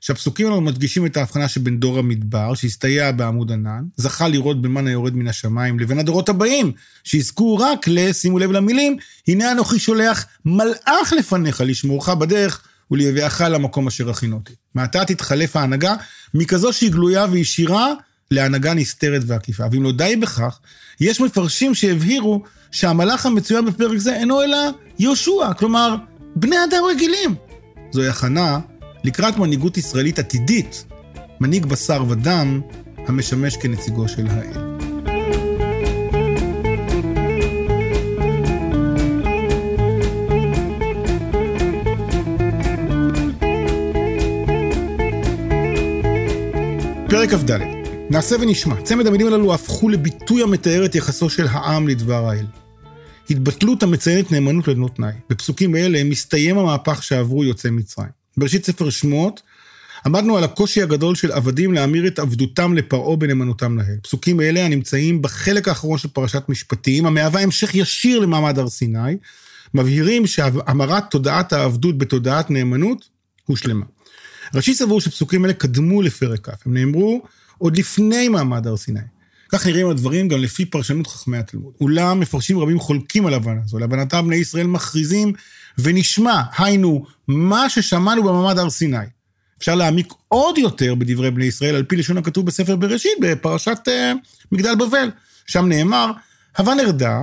[0.00, 5.16] שהפסוקים האלו מדגישים את ההבחנה שבין דור המדבר, שהסתייע בעמוד ענן, זכה לראות במן היורד
[5.16, 6.72] מן השמיים, לבין הדורות הבאים,
[7.04, 8.96] שיזכו רק ל, שימו לב למילים,
[9.28, 14.52] הנה אנוכי שולח מלאך לפניך לשמורך בדרך ולהביאך למקום אשר הכינותי.
[14.74, 15.94] מעתה תתחלף ההנהגה
[16.34, 17.92] מכזו שהיא גלויה וישירה
[18.30, 19.64] להנהגה נסתרת ועקיפה.
[19.72, 20.58] ואם לא די בכך,
[21.00, 24.58] יש מפרשים שהבהירו שהמלאך המצוין בפרק זה אינו אלא
[24.98, 25.96] יהושע, כלומר,
[26.36, 27.34] בני אדם רגילים.
[27.90, 28.58] זוהי הכנה
[29.04, 30.84] לקראת מנהיגות ישראלית עתידית,
[31.40, 32.60] מנהיג בשר ודם,
[33.06, 34.74] המשמש כנציגו של האל.
[47.08, 47.73] פרק כ"ד
[48.10, 48.82] נעשה ונשמע.
[48.82, 52.46] צמד המילים הללו הפכו לביטוי המתאר את יחסו של העם לדבר האל.
[53.30, 55.12] התבטלות המציינת נאמנות ללא תנאי.
[55.30, 58.08] בפסוקים אלה מסתיים המהפך שעברו יוצאי מצרים.
[58.36, 59.42] בראשית ספר שמות,
[60.06, 63.96] עמדנו על הקושי הגדול של עבדים להמיר את עבדותם לפרעה בנאמנותם לאל.
[64.02, 69.16] פסוקים אלה הנמצאים בחלק האחרון של פרשת משפטים, המהווה המשך ישיר למעמד הר סיני,
[69.74, 73.08] מבהירים שהמרת תודעת העבדות בתודעת נאמנות
[73.46, 73.84] הושלמה.
[74.54, 77.22] ראשי סבור שפסוקים אלה קדמו לפרק כ', הם נאמרו
[77.58, 79.00] עוד לפני מעמד הר סיני.
[79.48, 81.72] כך נראים הדברים גם לפי פרשנות חכמי התלמוד.
[81.80, 85.32] אולם מפרשים רבים חולקים על הבנה זו, להבנתם בני ישראל מכריזים
[85.78, 88.96] ונשמע, היינו, מה ששמענו במעמד הר סיני.
[89.58, 94.16] אפשר להעמיק עוד יותר בדברי בני ישראל, על פי לשון הכתוב בספר בראשית, בפרשת uh,
[94.52, 95.10] מגדל בבל.
[95.46, 96.10] שם נאמר,
[96.58, 97.20] הווה נרדה,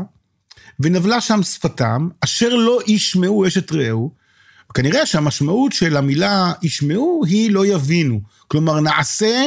[0.79, 4.11] ונבלה שם שפתם, אשר לא ישמעו אשת רעהו,
[4.73, 8.21] כנראה שהמשמעות של המילה ישמעו היא לא יבינו.
[8.47, 9.45] כלומר, נעשה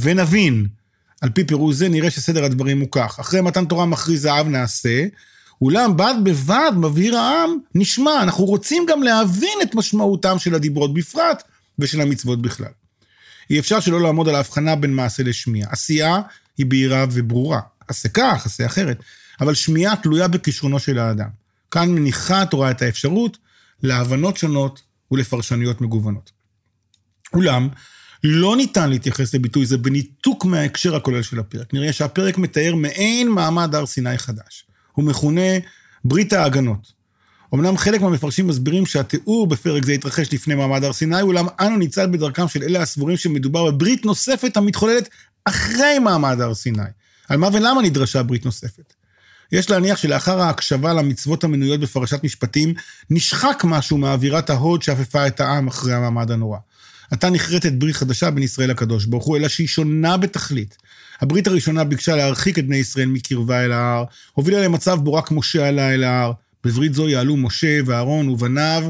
[0.00, 0.66] ונבין.
[1.20, 3.16] על פי פירוש זה נראה שסדר הדברים הוא כך.
[3.20, 5.06] אחרי מתן תורה מכריז זהב נעשה,
[5.62, 11.42] אולם בד בבד מבהיר העם, נשמע, אנחנו רוצים גם להבין את משמעותם של הדיברות בפרט
[11.78, 12.72] ושל המצוות בכלל.
[13.50, 15.70] אי אפשר שלא לעמוד על ההבחנה בין מעשה לשמיעה.
[15.70, 16.20] עשייה
[16.58, 17.60] היא בהירה וברורה.
[17.88, 18.98] עשה כך, עשה אחרת.
[19.40, 21.28] אבל שמיעה תלויה בכישרונו של האדם.
[21.70, 23.38] כאן מניחה התורה את האפשרות
[23.82, 26.30] להבנות שונות ולפרשנויות מגוונות.
[27.34, 27.68] אולם,
[28.26, 31.74] לא ניתן להתייחס לביטוי זה בניתוק מההקשר הכולל של הפרק.
[31.74, 34.64] נראה שהפרק מתאר מעין מעמד הר סיני חדש.
[34.92, 35.58] הוא מכונה
[36.04, 36.92] ברית ההגנות.
[37.54, 42.06] אמנם חלק מהמפרשים מסבירים שהתיאור בפרק זה התרחש לפני מעמד הר סיני, אולם אנו ניצל
[42.06, 45.08] בדרכם של אלה הסבורים שמדובר בברית נוספת המתחוללת
[45.44, 46.82] אחרי מעמד הר סיני.
[47.28, 48.94] על מה ולמה נדרשה ברית נוספת?
[49.52, 52.74] יש להניח שלאחר ההקשבה למצוות המנויות בפרשת משפטים,
[53.10, 56.58] נשחק משהו מאווירת ההוד שאפפה את העם אחרי המעמד הנורא.
[57.14, 60.76] עתה נחרטת ברית חדשה בין ישראל לקדוש ברוך הוא, אלא שהיא שונה בתכלית.
[61.20, 65.68] הברית הראשונה ביקשה להרחיק את בני ישראל מקרבה אל ההר, הובילה למצב בו רק משה
[65.68, 66.32] עלה אל ההר.
[66.64, 68.84] בברית זו יעלו משה ואהרון ובניו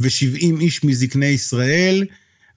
[0.00, 2.04] ושבעים איש מזקני ישראל,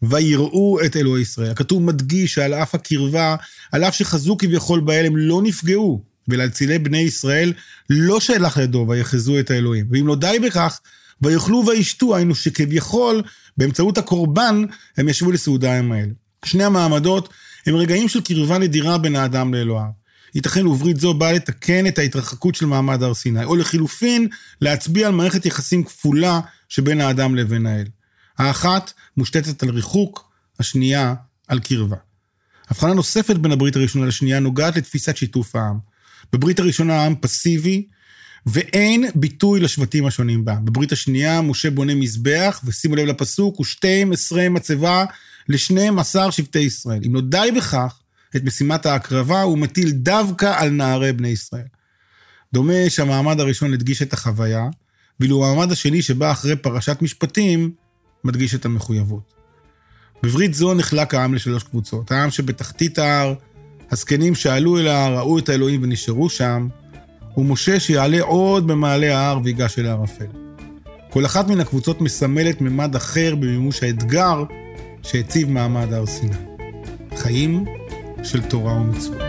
[0.01, 1.51] ויראו את אלוהי ישראל.
[1.51, 3.35] הכתוב מדגיש שעל אף הקרבה,
[3.71, 7.53] על אף שחזו כביכול באל, הם לא נפגעו, ולאצילי בני ישראל
[7.89, 9.85] לא שלח ידו ויחזו את האלוהים.
[9.91, 10.79] ואם לא די בכך,
[11.21, 13.21] ויאכלו וישתו, היינו שכביכול,
[13.57, 14.63] באמצעות הקורבן,
[14.97, 16.09] הם ישבו לסעודה עם האל.
[16.45, 17.29] שני המעמדות
[17.65, 20.07] הם רגעים של קרבה נדירה בין האדם לאלוהיו.
[20.35, 24.27] ייתכן וברית זו באה לתקן את ההתרחקות של מעמד הר סיני, או לחילופין,
[24.61, 27.85] להצביע על מערכת יחסים כפולה שבין האדם לבין האל.
[28.37, 31.13] האחת מושתתת על ריחוק, השנייה
[31.47, 31.95] על קרבה.
[32.69, 35.77] הבחנה נוספת בין הברית הראשונה לשנייה נוגעת לתפיסת שיתוף העם.
[36.33, 37.87] בברית הראשונה העם פסיבי,
[38.47, 40.55] ואין ביטוי לשבטים השונים בה.
[40.63, 45.05] בברית השנייה משה בונה מזבח, ושימו לב לפסוק, ושתים עשרה מצבה
[45.49, 47.01] לשנים עשר שבטי ישראל.
[47.07, 47.99] אם לא די בכך,
[48.35, 51.67] את משימת ההקרבה הוא מטיל דווקא על נערי בני ישראל.
[52.53, 54.67] דומה שהמעמד הראשון הדגיש את החוויה,
[55.19, 57.71] ואילו המעמד השני שבא אחרי פרשת משפטים,
[58.23, 59.33] מדגיש את המחויבות.
[60.23, 62.11] בברית זו נחלק העם לשלוש קבוצות.
[62.11, 63.33] העם שבתחתית ההר,
[63.91, 66.67] הזקנים שעלו אל ההר, ראו את האלוהים ונשארו שם,
[67.37, 70.25] ומשה שיעלה עוד במעלה ההר ויגש אל הערפל.
[71.09, 74.43] כל אחת מן הקבוצות מסמלת ממד אחר במימוש האתגר
[75.03, 76.35] שהציב מעמד הר סיני.
[77.15, 77.65] חיים
[78.23, 79.21] של תורה ומצוות.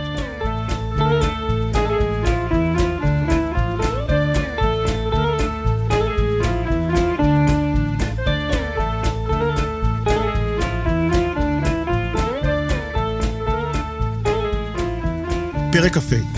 [15.73, 16.38] פרק כ"ה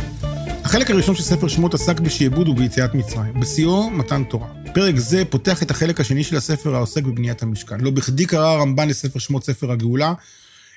[0.71, 4.49] החלק הראשון של ספר שמות עסק בשעבוד וביציאת מצרים, בשיאו מתן תורה.
[4.75, 7.81] פרק זה פותח את החלק השני של הספר העוסק בבניית המשכן.
[7.81, 10.15] לא בכדי קרא הרמב"ן לספר שמות ספר הגאולה,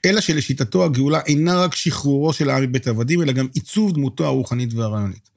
[0.06, 4.73] אלא שלשיטתו הגאולה אינה רק שחרורו של העם מבית העבדים, אלא גם עיצוב דמותו הרוחנית
[4.73, 5.33] והרעיונית.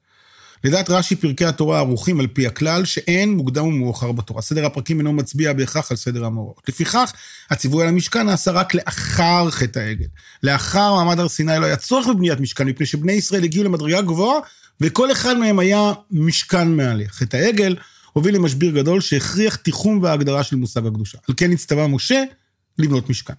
[0.63, 4.41] לדעת רש"י, פרקי התורה ערוכים על פי הכלל שאין מוקדם ומאוחר בתורה.
[4.41, 6.61] סדר הפרקים אינו מצביע בהכרח על סדר המאורעות.
[6.67, 7.13] לפיכך,
[7.49, 10.05] הציווי על המשכן נעשה רק לאחר חטא העגל.
[10.43, 14.39] לאחר מעמד הר סיני לא היה צורך בבניית משכן, מפני שבני ישראל הגיעו למדרגה גבוהה,
[14.81, 17.03] וכל אחד מהם היה משכן מעלה.
[17.09, 17.75] חטא העגל
[18.13, 21.17] הוביל למשבר גדול שהכריח תיחום והגדרה של מושג הקדושה.
[21.29, 22.23] על כן הצטווה משה
[22.79, 23.33] לבנות משכן.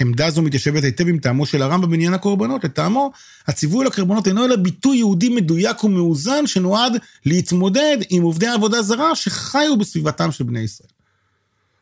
[0.00, 2.64] עמדה זו מתיישבת היטב עם טעמו של הרמב"ם בעניין הקורבנות.
[2.64, 3.12] לטעמו,
[3.46, 6.92] הציווי לקורבנות אינו אלא ביטוי יהודי מדויק ומאוזן שנועד
[7.26, 10.90] להתמודד עם עובדי עבודה זרה שחיו בסביבתם של בני ישראל.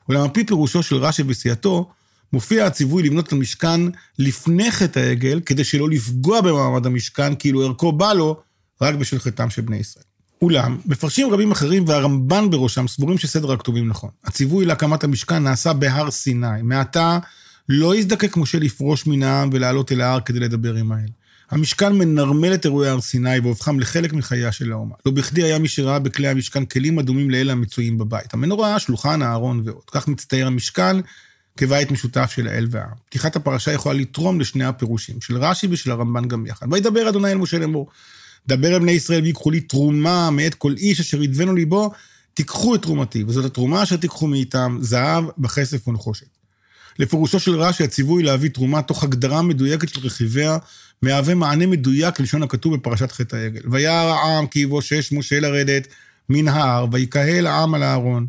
[0.09, 1.91] אולם על פי פירושו של רש"י וסיעתו,
[2.33, 3.81] מופיע הציווי לבנות את המשכן
[4.19, 8.41] לפני חטא העגל, כדי שלא לפגוע במעמד המשכן, כאילו ערכו בא לו,
[8.81, 10.05] רק בשל חטאם של בני ישראל.
[10.43, 14.11] אולם, מפרשים רבים אחרים והרמב"ן בראשם סבורים שסדר הכתובים נכון.
[14.25, 16.63] הציווי להקמת המשכן נעשה בהר סיני.
[16.63, 17.19] מעתה
[17.73, 21.09] לא הזדקק משה לפרוש מן העם ולעלות אל ההר כדי לדבר עם האל.
[21.51, 24.95] המשכן מנרמל את אירועי הר סיני והופכם לחלק מחייה של האומה.
[25.07, 28.35] לא בכדי היה מי שראה בכלי המשכן כלים הדומים לאלה המצויים בבית.
[28.35, 29.83] המנורה, שולחן, הארון ועוד.
[29.91, 30.97] כך מצטייר המשכן
[31.57, 32.91] כבית משותף של האל והעם.
[33.09, 36.67] פתיחת הפרשה יכולה לתרום לשני הפירושים, של רש"י ושל הרמב"ן גם יחד.
[36.73, 37.89] וידבר אדוני אל משה לאמור,
[38.47, 41.91] דבר אל בני ישראל ויקחו לי תרומה מאת כל איש אשר ידבנו ליבו,
[42.35, 46.40] תיקחו את תרומתי, וזאת התרומה אשר תיקחו מאיתם, זהב, בכסף ונחושת.
[47.01, 50.59] לפירושו של רש"י, הציווי להביא תרומה תוך הגדרה מדויקת של רכיביה,
[51.03, 53.61] מהווה מענה מדויק ללשון הכתוב בפרשת חטא העגל.
[53.71, 55.89] וירא העם כי יבושש משה לרדת
[56.29, 58.27] מן ההר, ויקהל העם על הארון.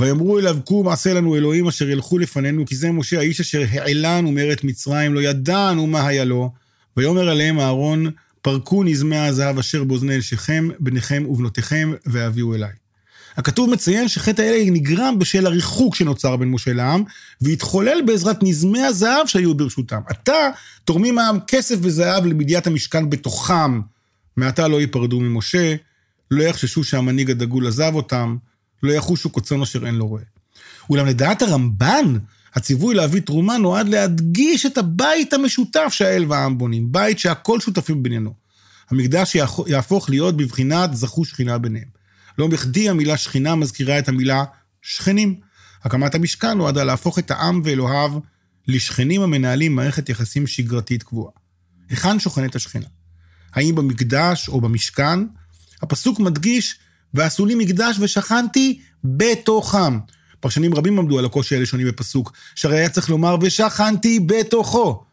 [0.00, 4.32] ויאמרו אליו, קום עשה לנו אלוהים אשר ילכו לפנינו, כי זה משה האיש אשר העלנו
[4.32, 6.52] מארץ מצרים, לא ידענו מה היה לו.
[6.96, 8.10] ויאמר עליהם אהרון,
[8.42, 12.85] פרקו נזמי הזהב אשר באוזני אלשיכם, בניכם ובנותיכם, והביאו אליי.
[13.36, 17.02] הכתוב מציין שחטא האלה נגרם בשל הריחוק שנוצר בין משה לעם,
[17.40, 20.00] והתחולל בעזרת נזמי הזהב שהיו ברשותם.
[20.06, 20.50] עתה
[20.84, 23.80] תורמים העם כסף וזהב לבדיית המשכן בתוכם.
[24.36, 25.74] מעתה לא ייפרדו ממשה,
[26.30, 28.36] לא יחששו שהמנהיג הדגול עזב אותם,
[28.82, 30.22] לא יחושו כצאן אשר אין לו רועה.
[30.90, 32.16] אולם לדעת הרמב"ן,
[32.54, 38.34] הציווי להביא תרומה נועד להדגיש את הבית המשותף שהאל והעם בונים, בית שהכל שותפים בעניינו.
[38.90, 41.95] המקדש יהפוך להיות בבחינת זכו שכינה ביניהם.
[42.38, 44.44] לא בכדי המילה שכינה מזכירה את המילה
[44.82, 45.40] שכנים.
[45.84, 48.18] הקמת המשכן נועדה להפוך את העם ואלוהיו
[48.68, 51.32] לשכנים המנהלים מערכת יחסים שגרתית קבועה.
[51.90, 52.86] היכן שוכנת השכינה?
[53.52, 55.18] האם במקדש או במשכן?
[55.82, 56.78] הפסוק מדגיש,
[57.14, 59.98] ועשו לי מקדש ושכנתי בתוכם.
[60.40, 65.04] פרשנים רבים עמדו על הקושי הלשוני בפסוק, שהרי היה צריך לומר, ושכנתי בתוכו.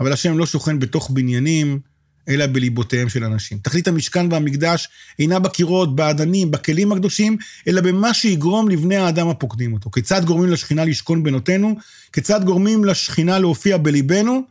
[0.00, 1.80] אבל השם לא שוכן בתוך בניינים,
[2.28, 3.58] אלא בליבותיהם של אנשים.
[3.58, 7.36] תכלית המשכן והמקדש אינה בקירות, באדנים, בכלים הקדושים,
[7.68, 9.90] אלא במה שיגרום לבני האדם הפוקדים אותו.
[9.90, 11.76] כיצד גורמים לשכינה לשכון בנותינו?
[12.12, 14.42] כיצד גורמים לשכינה להופיע בליבנו?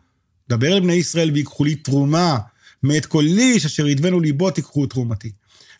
[0.49, 2.37] דבר אל בני ישראל ויקחו לי תרומה,
[2.83, 5.31] מאת כל איש אשר ידבנו ליבו תיקחו תרומתי.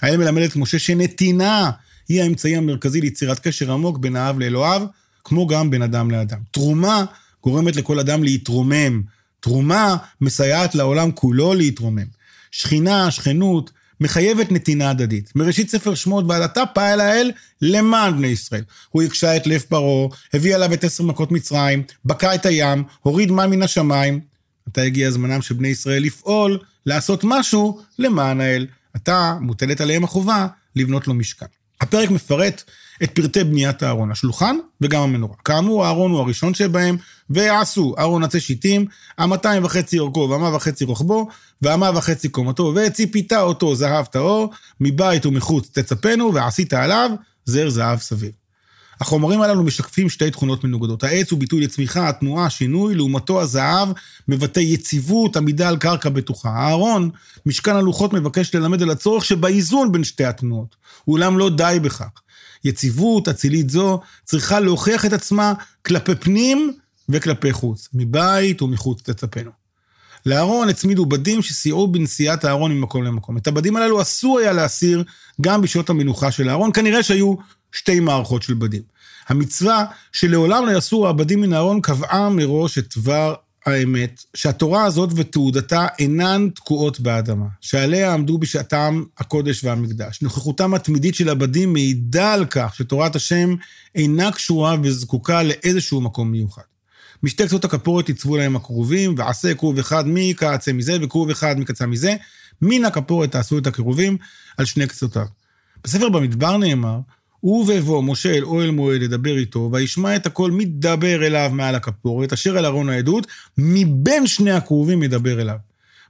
[0.02, 1.72] האל מלמד את משה שנתינה
[2.10, 4.86] היא האמצעי המרכזי ליצירת קשר עמוק בין האב לאלוהיו,
[5.24, 6.40] כמו גם בין אדם לאדם.
[6.52, 7.06] תרומה
[7.44, 9.02] גורמת לכל אדם להתרומם.
[9.42, 12.06] תרומה מסייעת לעולם כולו להתרומם.
[12.52, 15.32] שכינה, שכנות, מחייבת נתינה הדדית.
[15.36, 18.64] מראשית ספר שמות ועד עתה פעל האל למען בני ישראל.
[18.90, 23.32] הוא הקשה את לב פרעה, הביא עליו את עשר מכות מצרים, בקע את הים, הוריד
[23.32, 24.20] מים מן השמיים.
[24.68, 28.68] עתה הגיע זמנם של בני ישראל לפעול, לעשות משהו למען האל.
[28.94, 31.61] עתה מוטלת עליהם החובה לבנות לו משכן.
[31.82, 32.64] הפרק מפרט
[33.04, 35.36] את פרטי בניית הארון, השולחן וגם המנורה.
[35.46, 36.98] כאמור, הארון הוא הראשון שבהם,
[37.30, 38.86] ועשו ארון עצי שיטים,
[39.18, 41.28] המאתיים וחצי אורכו והמה וחצי רוחבו,
[41.62, 47.12] והמה וחצי קומתו, וציפית אותו זהב טהור, מבית ומחוץ תצפנו, ועשית עליו
[47.46, 48.41] זר זהב סביב.
[49.02, 51.04] החומרים הללו משקפים שתי תכונות מנוגדות.
[51.04, 53.90] העץ הוא ביטוי לצמיחה, התנועה, שינוי, לעומתו הזהב
[54.28, 56.50] מבטא יציבות, עמידה על קרקע בטוחה.
[56.50, 57.10] הארון,
[57.46, 60.76] משכן הלוחות מבקש ללמד על הצורך שבאיזון בין שתי התנועות.
[61.08, 62.22] אולם לא די בכך.
[62.64, 65.54] יציבות אצילית זו צריכה להוכיח את עצמה
[65.86, 66.74] כלפי פנים
[67.10, 69.52] וכלפי חוץ, מבית ומחוץ תצפנו.
[70.26, 73.38] לארון הצמידו בדים שסייעו בנסיעת הארון ממקום למקום.
[73.38, 75.04] את הבדים הללו אסור היה להסיר
[75.42, 77.36] גם בשעות המנוחה של הארון, כנראה שהיו
[77.72, 78.82] שתי מערכות של בדים.
[79.28, 85.88] המצווה שלעולם לא יסור הבדים מן הארון קבעה מראש את דבר האמת, שהתורה הזאת ותעודתה
[86.00, 90.22] אינן תקועות באדמה, שעליה עמדו בשעתם הקודש והמקדש.
[90.22, 93.56] נוכחותם התמידית של הבדים מעידה על כך שתורת השם
[93.96, 96.62] אינה קשורה וזקוקה לאיזשהו מקום מיוחד.
[97.24, 102.16] משתי קצות הכפורת עיצבו להם הכרובים, ועשה כרוב אחד מקצה מזה וכרוב אחד מקצה מזה,
[102.62, 104.18] מן הכפורת תעשו את הקירובים
[104.58, 105.26] על שני קצותיו.
[105.84, 107.00] בספר במדבר נאמר,
[107.42, 112.34] הוא ובוא משה אל אוהל מועד ידבר איתו, וישמע את הכל מדבר אליו מעל הכפורת,
[112.34, 113.28] אשר אל ארון העדות,
[113.58, 115.56] מבין שני הכרובים ידבר אליו.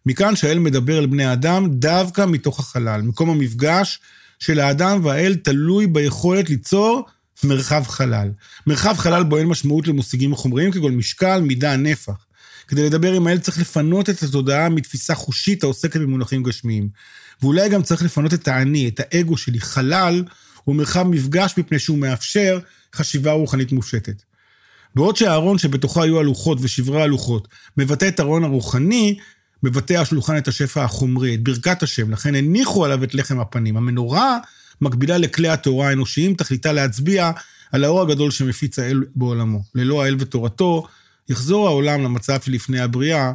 [0.05, 3.01] מכאן שהאל מדבר אל בני אדם דווקא מתוך החלל.
[3.01, 3.99] מקום המפגש
[4.39, 7.05] של האדם והאל תלוי ביכולת ליצור
[7.43, 8.29] מרחב חלל.
[8.67, 12.25] מרחב חלל בו אין משמעות למושגים חומריים כגון משקל, מידה, נפח.
[12.67, 16.89] כדי לדבר עם האל צריך לפנות את התודעה מתפיסה חושית העוסקת במונחים גשמיים.
[17.41, 19.59] ואולי גם צריך לפנות את האני, את האגו שלי.
[19.59, 20.23] חלל
[20.71, 22.59] הוא מרחב מפגש מפני שהוא מאפשר
[22.95, 24.23] חשיבה רוחנית מופשטת.
[24.95, 29.17] בעוד שהארון שבתוכו היו הלוחות ושברי הלוחות מבטא את הארון הרוחני,
[29.63, 33.77] מבטא השולחן את השפע החומרי, את ברכת השם, לכן הניחו עליו את לחם הפנים.
[33.77, 34.37] המנורה
[34.81, 37.31] מקבילה לכלי התורה האנושיים, תכליתה להצביע
[37.71, 39.63] על האור הגדול שמפיץ האל בעולמו.
[39.75, 40.87] ללא האל ותורתו,
[41.29, 43.31] יחזור העולם למצב שלפני הבריאה,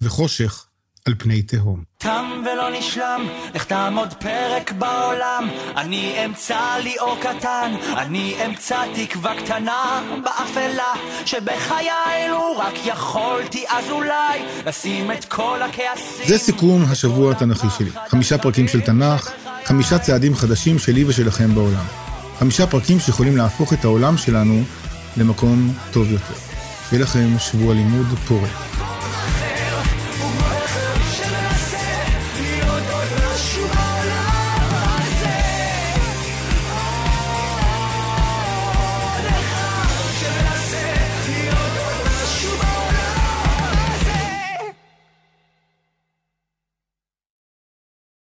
[0.00, 0.66] וחושך
[1.04, 1.82] על פני תהום.
[1.98, 5.48] תם ולא נשלם, איך תעמוד פרק בעולם.
[5.76, 10.92] אני אמצא לי אור קטן, אני אמצא תקווה קטנה באפלה,
[11.26, 16.26] שבחיי אלו רק יכולתי אז אולי לשים את כל הכעסים.
[16.26, 17.90] זה סיכום השבוע התנ"כי שלי.
[18.08, 19.30] חמישה פרקים של תנ"ך,
[19.64, 21.84] חמישה צעדים חדשים שלי ושלכם בעולם.
[22.38, 24.62] חמישה פרקים שיכולים להפוך את העולם שלנו
[25.16, 26.34] למקום טוב יותר.
[26.90, 28.71] שיהיה לכם שבוע לימוד פורה.